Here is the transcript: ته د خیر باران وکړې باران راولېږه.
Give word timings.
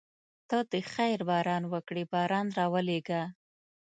ته 0.49 0.57
د 0.71 0.73
خیر 0.93 1.19
باران 1.29 1.63
وکړې 1.73 2.03
باران 2.13 2.47
راولېږه. 2.57 3.21